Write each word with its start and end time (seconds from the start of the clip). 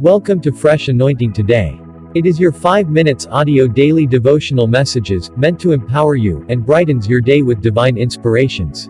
Welcome 0.00 0.40
to 0.40 0.50
Fresh 0.50 0.88
Anointing 0.88 1.34
Today. 1.34 1.78
It 2.14 2.24
is 2.24 2.40
your 2.40 2.52
5 2.52 2.88
minutes 2.88 3.26
audio 3.30 3.68
daily 3.68 4.06
devotional 4.06 4.66
messages 4.66 5.30
meant 5.36 5.60
to 5.60 5.72
empower 5.72 6.14
you 6.14 6.46
and 6.48 6.64
brightens 6.64 7.06
your 7.06 7.20
day 7.20 7.42
with 7.42 7.60
divine 7.60 7.98
inspirations. 7.98 8.86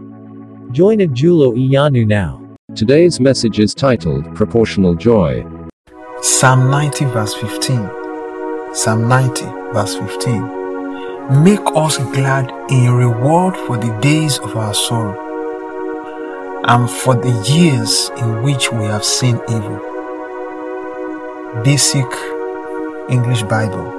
Join 0.71 0.99
Ajulo 0.99 1.57
Iyanu 1.59 2.07
now. 2.07 2.41
Today's 2.77 3.19
message 3.19 3.59
is 3.59 3.75
titled 3.75 4.37
Proportional 4.37 4.95
Joy. 4.95 5.45
Psalm 6.23 6.71
90, 6.71 7.07
verse 7.07 7.35
15. 7.35 7.91
Psalm 8.73 9.09
90, 9.09 9.47
verse 9.73 9.97
15. 9.97 11.43
Make 11.43 11.67
us 11.75 11.99
glad 12.15 12.53
in 12.71 12.93
reward 12.93 13.57
for 13.57 13.77
the 13.77 13.99
days 14.01 14.39
of 14.39 14.57
our 14.57 14.75
sorrow 14.75 15.19
and 16.69 16.89
for 16.89 17.17
the 17.17 17.33
years 17.53 18.13
in 18.17 18.45
which 18.45 18.71
we 18.71 18.85
have 18.85 19.05
seen 19.05 19.41
evil. 19.49 19.90
Basic 21.65 22.07
English 23.11 23.43
Bible. 23.43 23.91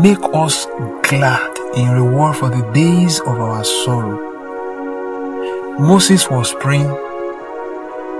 Make 0.00 0.22
us 0.32 0.64
glad 1.02 1.58
in 1.76 1.90
reward 1.90 2.36
for 2.36 2.48
the 2.48 2.62
days 2.72 3.18
of 3.18 3.40
our 3.40 3.64
sorrow. 3.64 4.18
Moses 5.80 6.30
was 6.30 6.54
praying 6.54 6.88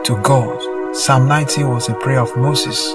to 0.02 0.20
God. 0.24 0.96
Psalm 0.96 1.28
90 1.28 1.62
was 1.62 1.88
a 1.88 1.94
prayer 1.94 2.18
of 2.18 2.36
Moses. 2.36 2.92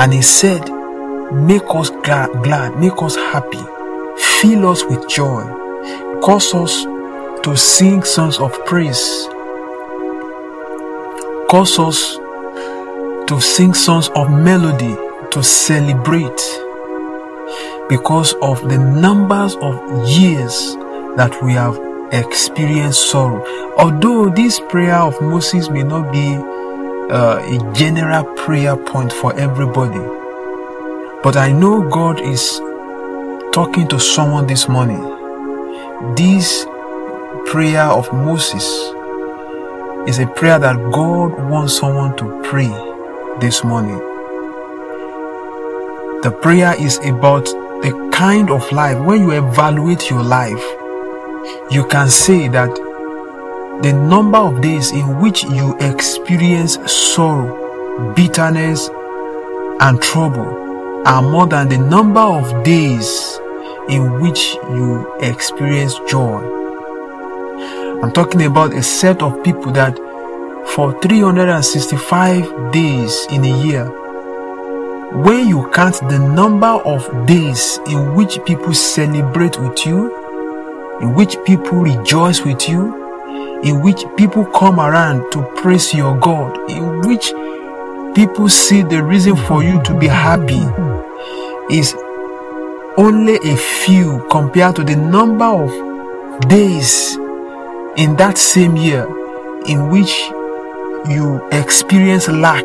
And 0.00 0.10
he 0.10 0.22
said, 0.22 0.62
Make 1.34 1.68
us 1.68 1.90
glad, 1.90 2.80
make 2.80 3.02
us 3.02 3.14
happy, 3.14 3.62
fill 4.40 4.70
us 4.70 4.84
with 4.84 5.06
joy, 5.06 5.44
cause 6.22 6.54
us 6.54 6.84
to 7.44 7.56
sing 7.56 8.04
songs 8.04 8.38
of 8.38 8.52
praise, 8.64 9.28
cause 11.50 11.78
us 11.78 12.21
to 13.26 13.40
sing 13.40 13.74
songs 13.74 14.08
of 14.16 14.30
melody, 14.30 14.96
to 15.30 15.42
celebrate 15.42 16.40
because 17.88 18.34
of 18.42 18.60
the 18.68 18.78
numbers 18.78 19.54
of 19.56 20.08
years 20.08 20.76
that 21.16 21.36
we 21.42 21.52
have 21.52 21.78
experienced 22.12 23.10
sorrow. 23.10 23.44
Although 23.78 24.30
this 24.30 24.60
prayer 24.68 24.96
of 24.96 25.20
Moses 25.20 25.68
may 25.70 25.82
not 25.82 26.12
be 26.12 26.34
uh, 26.34 27.38
a 27.38 27.72
general 27.74 28.24
prayer 28.34 28.76
point 28.76 29.12
for 29.12 29.34
everybody, 29.38 30.00
but 31.22 31.36
I 31.36 31.52
know 31.52 31.88
God 31.88 32.20
is 32.20 32.60
talking 33.52 33.88
to 33.88 34.00
someone 34.00 34.46
this 34.46 34.68
morning. 34.68 35.02
This 36.16 36.66
prayer 37.46 37.84
of 37.84 38.12
Moses 38.12 38.64
is 40.08 40.18
a 40.18 40.26
prayer 40.34 40.58
that 40.58 40.76
God 40.92 41.48
wants 41.48 41.78
someone 41.78 42.16
to 42.16 42.40
pray 42.42 42.91
this 43.40 43.64
morning. 43.64 43.98
The 46.22 46.30
prayer 46.42 46.74
is 46.78 46.98
about 46.98 47.46
the 47.82 48.10
kind 48.12 48.50
of 48.50 48.70
life. 48.70 48.98
When 48.98 49.22
you 49.22 49.32
evaluate 49.32 50.08
your 50.10 50.22
life, 50.22 50.62
you 51.70 51.84
can 51.88 52.08
say 52.08 52.48
that 52.48 52.70
the 53.82 53.92
number 53.92 54.38
of 54.38 54.60
days 54.60 54.92
in 54.92 55.20
which 55.20 55.42
you 55.42 55.76
experience 55.80 56.78
sorrow, 56.90 58.14
bitterness, 58.14 58.88
and 59.80 60.00
trouble 60.00 61.02
are 61.06 61.22
more 61.22 61.46
than 61.46 61.68
the 61.68 61.78
number 61.78 62.20
of 62.20 62.62
days 62.62 63.40
in 63.88 64.20
which 64.20 64.54
you 64.70 65.12
experience 65.20 65.98
joy. 66.08 66.40
I'm 68.02 68.12
talking 68.12 68.42
about 68.42 68.74
a 68.74 68.82
set 68.82 69.22
of 69.22 69.42
people 69.42 69.72
that 69.72 69.98
for 70.68 70.98
365 71.00 72.72
days 72.72 73.26
in 73.30 73.44
a 73.44 73.64
year, 73.64 73.84
when 75.12 75.46
you 75.46 75.70
count 75.74 76.00
the 76.08 76.18
number 76.18 76.66
of 76.66 77.26
days 77.26 77.78
in 77.86 78.14
which 78.14 78.42
people 78.46 78.72
celebrate 78.72 79.58
with 79.58 79.84
you, 79.84 80.98
in 81.00 81.14
which 81.14 81.36
people 81.44 81.78
rejoice 81.78 82.42
with 82.42 82.68
you, 82.68 83.60
in 83.62 83.82
which 83.82 84.04
people 84.16 84.44
come 84.46 84.80
around 84.80 85.30
to 85.32 85.42
praise 85.56 85.92
your 85.92 86.18
God, 86.18 86.70
in 86.70 87.00
which 87.02 87.32
people 88.14 88.48
see 88.48 88.82
the 88.82 89.02
reason 89.02 89.36
for 89.36 89.62
you 89.62 89.82
to 89.82 89.98
be 89.98 90.08
happy, 90.08 90.62
is 91.70 91.94
only 92.96 93.36
a 93.44 93.56
few 93.56 94.26
compared 94.30 94.76
to 94.76 94.84
the 94.84 94.96
number 94.96 95.44
of 95.44 96.48
days 96.48 97.16
in 97.96 98.16
that 98.16 98.38
same 98.38 98.76
year 98.76 99.06
in 99.66 99.90
which 99.90 100.30
you 101.08 101.48
experience 101.50 102.28
lack. 102.28 102.64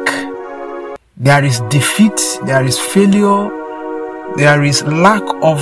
There 1.18 1.44
is 1.44 1.62
defeat, 1.70 2.22
there 2.46 2.64
is 2.64 2.78
failure, 2.78 3.50
there 4.36 4.64
is 4.64 4.84
lack 4.84 5.24
of 5.42 5.60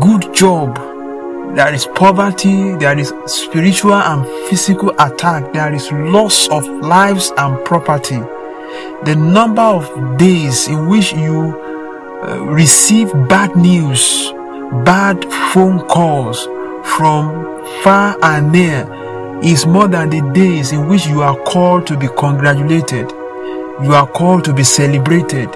good 0.00 0.34
job, 0.34 0.76
there 1.54 1.72
is 1.72 1.86
poverty, 1.86 2.74
there 2.76 2.98
is 2.98 3.12
spiritual 3.26 3.94
and 3.94 4.26
physical 4.48 4.90
attack, 4.98 5.52
there 5.52 5.72
is 5.72 5.90
loss 5.92 6.48
of 6.48 6.66
lives 6.66 7.32
and 7.36 7.62
property. 7.64 8.20
The 9.04 9.14
number 9.16 9.62
of 9.62 10.18
days 10.18 10.68
in 10.68 10.88
which 10.88 11.12
you 11.12 11.60
uh, 12.22 12.38
receive 12.46 13.12
bad 13.28 13.54
news, 13.54 14.32
bad 14.84 15.24
phone 15.52 15.80
calls 15.88 16.46
from 16.96 17.44
far 17.82 18.16
and 18.22 18.50
near 18.50 19.03
is 19.42 19.66
more 19.66 19.88
than 19.88 20.10
the 20.10 20.20
days 20.32 20.72
in 20.72 20.88
which 20.88 21.06
you 21.06 21.22
are 21.22 21.36
called 21.44 21.86
to 21.86 21.96
be 21.96 22.08
congratulated, 22.18 23.10
you 23.82 23.92
are 23.92 24.06
called 24.06 24.44
to 24.44 24.54
be 24.54 24.62
celebrated, 24.62 25.48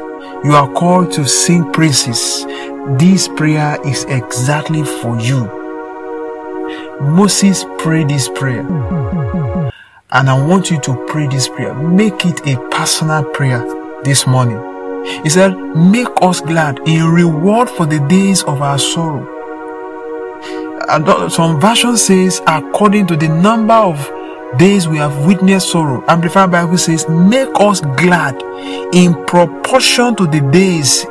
you 0.45 0.53
are 0.55 0.71
called 0.73 1.13
to 1.13 1.27
sing 1.27 1.71
praises. 1.73 2.45
This 2.99 3.29
prayer 3.29 3.79
is 3.87 4.05
exactly 4.05 4.83
for 4.83 5.21
you. 5.21 5.45
Moses 7.01 7.65
prayed 7.79 8.09
this 8.09 8.29
prayer. 8.29 8.67
And 10.11 10.31
I 10.31 10.47
want 10.47 10.71
you 10.71 10.81
to 10.81 11.07
pray 11.07 11.27
this 11.27 11.49
prayer. 11.49 11.75
Make 11.75 12.25
it 12.25 12.47
a 12.47 12.57
personal 12.71 13.25
prayer 13.25 13.63
this 14.03 14.27
morning. 14.27 14.59
He 15.23 15.31
said, 15.31 15.55
Make 15.77 16.09
us 16.23 16.41
glad 16.41 16.81
in 16.87 17.07
reward 17.07 17.69
for 17.69 17.87
the 17.87 18.01
days 18.09 18.43
of 18.45 18.63
our 18.63 18.79
sorrow 18.79 19.38
some 21.31 21.61
version 21.61 21.97
says 21.97 22.41
according 22.47 23.07
to 23.09 23.17
the 23.17 23.29
number 23.29 23.75
of 23.75 23.99
days 24.59 24.89
we 24.89 24.97
have 24.97 25.27
witnessed 25.27 25.71
sorrow. 25.71 26.03
Amplified 26.09 26.51
Bible 26.51 26.79
says, 26.79 27.07
make 27.09 27.49
us 27.57 27.81
glad 27.81 28.41
in 28.95 29.15
proportion 29.27 30.17
to 30.17 30.27
the 30.27 30.41
days 30.51 31.05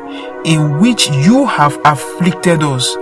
in 0.45 0.79
which 0.79 1.09
you 1.09 1.45
have 1.45 1.77
afflicted 1.85 2.63
us 2.63 2.95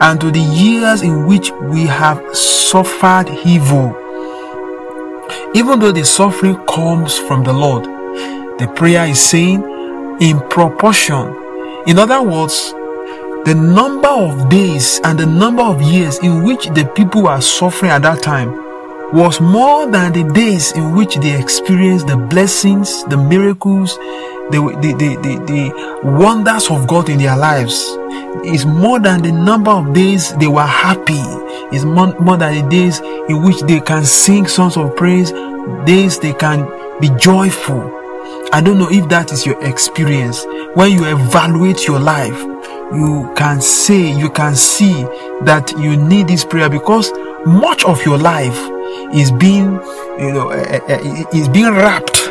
and 0.00 0.20
to 0.20 0.30
the 0.30 0.40
years 0.40 1.02
in 1.02 1.26
which 1.26 1.50
we 1.62 1.86
have 1.86 2.22
suffered 2.36 3.28
evil. 3.44 3.88
Even 5.54 5.80
though 5.80 5.92
the 5.92 6.04
suffering 6.04 6.56
comes 6.66 7.18
from 7.18 7.42
the 7.42 7.52
Lord, 7.52 7.84
the 8.58 8.72
prayer 8.76 9.06
is 9.06 9.20
saying 9.20 9.62
in 10.20 10.38
proportion. 10.48 11.34
In 11.86 11.98
other 11.98 12.22
words, 12.22 12.72
the 13.44 13.54
number 13.54 14.08
of 14.08 14.48
days 14.48 15.00
and 15.02 15.18
the 15.18 15.26
number 15.26 15.62
of 15.62 15.82
years 15.82 16.18
in 16.18 16.44
which 16.44 16.66
the 16.68 16.90
people 16.94 17.24
were 17.24 17.40
suffering 17.40 17.90
at 17.90 18.02
that 18.02 18.22
time 18.22 18.50
was 19.12 19.40
more 19.40 19.90
than 19.90 20.12
the 20.12 20.22
days 20.32 20.72
in 20.72 20.94
which 20.94 21.16
they 21.16 21.38
experienced 21.38 22.06
the 22.06 22.16
blessings, 22.16 23.02
the 23.04 23.16
miracles, 23.16 23.96
the, 24.50 24.60
the, 24.80 24.92
the, 24.94 25.44
the, 25.46 26.08
wonders 26.08 26.70
of 26.70 26.86
God 26.86 27.08
in 27.08 27.18
their 27.18 27.36
lives. 27.36 27.84
It's 28.44 28.64
more 28.64 29.00
than 29.00 29.22
the 29.22 29.32
number 29.32 29.72
of 29.72 29.92
days 29.92 30.34
they 30.36 30.46
were 30.46 30.62
happy. 30.62 31.20
It's 31.74 31.84
more, 31.84 32.18
more 32.20 32.36
than 32.36 32.62
the 32.62 32.70
days 32.70 33.00
in 33.28 33.42
which 33.42 33.60
they 33.62 33.80
can 33.80 34.04
sing 34.04 34.46
songs 34.46 34.76
of 34.76 34.94
praise, 34.96 35.32
days 35.84 36.18
they 36.20 36.32
can 36.32 36.62
be 37.00 37.10
joyful. 37.18 37.82
I 38.52 38.60
don't 38.64 38.78
know 38.78 38.88
if 38.90 39.08
that 39.08 39.32
is 39.32 39.44
your 39.44 39.62
experience. 39.66 40.44
When 40.74 40.92
you 40.92 41.04
evaluate 41.06 41.86
your 41.86 41.98
life, 41.98 42.51
you 42.94 43.32
can 43.36 43.60
say, 43.60 44.10
you 44.16 44.30
can 44.30 44.54
see 44.54 45.04
that 45.42 45.72
you 45.78 45.96
need 45.96 46.28
this 46.28 46.44
prayer 46.44 46.68
because 46.68 47.10
much 47.46 47.84
of 47.84 48.04
your 48.04 48.18
life 48.18 48.58
is 49.14 49.30
being, 49.32 49.74
you 50.18 50.32
know, 50.32 50.50
uh, 50.50 51.28
is 51.32 51.48
being 51.48 51.72
wrapped 51.72 52.28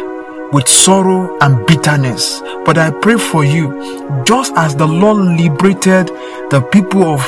with 0.53 0.68
sorrow 0.68 1.38
and 1.42 1.65
bitterness. 1.65 2.42
But 2.65 2.77
I 2.77 2.92
pray 2.92 3.18
for 3.18 3.44
you, 3.44 4.24
just 4.25 4.53
as 4.56 4.75
the 4.75 4.88
Lord 4.88 5.18
liberated 5.39 6.07
the 6.50 6.68
people 6.71 7.03
of 7.03 7.21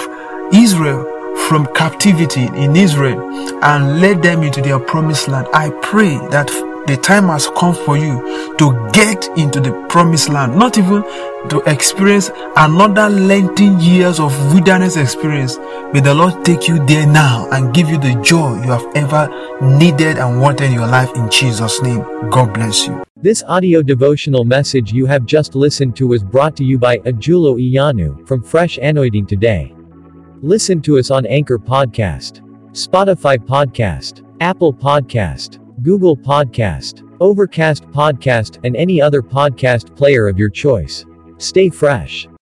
Israel 0.54 1.10
from 1.48 1.66
captivity 1.74 2.46
in 2.46 2.76
Israel 2.76 3.20
and 3.64 4.00
led 4.00 4.22
them 4.22 4.44
into 4.44 4.62
their 4.62 4.80
promised 4.80 5.28
land, 5.28 5.48
I 5.54 5.70
pray 5.82 6.18
that 6.30 6.50
the 6.88 6.98
time 6.98 7.28
has 7.28 7.48
come 7.58 7.74
for 7.74 7.98
you 7.98 8.56
to 8.58 8.90
get 8.92 9.28
into 9.38 9.60
the 9.62 9.72
promised 9.90 10.30
land, 10.30 10.58
not 10.58 10.78
even 10.78 11.02
to 11.50 11.62
experience 11.66 12.30
another 12.58 13.10
lengthy 13.10 13.66
years 13.84 14.20
of 14.20 14.34
wilderness 14.54 14.98
experience. 14.98 15.58
May 15.94 16.02
the 16.02 16.14
Lord 16.14 16.44
take 16.44 16.68
you 16.68 16.86
there 16.86 17.08
now 17.08 17.48
and 17.52 17.74
give 17.74 17.90
you 17.90 17.98
the 17.98 18.20
joy 18.22 18.56
you 18.64 18.72
have 18.72 18.86
ever 18.96 19.30
needed 19.62 20.18
and 20.18 20.42
wanted 20.42 20.66
in 20.66 20.74
your 20.74 20.88
life 20.88 21.10
in 21.16 21.30
Jesus' 21.30 21.82
name. 21.82 22.02
God 22.30 22.54
bless 22.54 22.86
you. 22.88 23.04
This 23.16 23.44
audio 23.48 23.82
devotional 23.82 24.44
message 24.44 24.92
you 24.92 25.06
have 25.06 25.26
just 25.26 25.56
listened 25.56 25.96
to 25.96 26.08
was 26.08 26.24
brought 26.24 26.58
to 26.58 26.66
you 26.66 26.78
by 26.78 26.98
Ajulo 27.00 27.56
Iyanu 27.58 28.28
from 28.28 28.44
Fresh 28.44 28.78
Anointing 28.80 29.28
Today. 29.28 29.74
Listen 30.42 30.82
to 30.82 30.98
us 31.00 31.10
on 31.10 31.26
Anchor 31.28 31.58
Podcast, 31.58 32.42
Spotify 32.72 33.38
Podcast, 33.38 34.28
Apple 34.42 34.74
Podcast, 34.74 35.63
Google 35.84 36.16
Podcast, 36.16 37.04
Overcast 37.20 37.84
Podcast, 37.92 38.58
and 38.64 38.76
any 38.76 39.02
other 39.02 39.22
podcast 39.22 39.96
player 39.98 40.30
of 40.30 40.40
your 40.40 40.50
choice. 40.50 41.06
Stay 41.40 41.70
fresh. 41.70 42.28